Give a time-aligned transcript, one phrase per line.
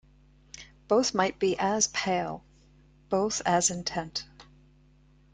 [0.87, 2.43] Both might be as pale,
[3.09, 4.25] both as intent.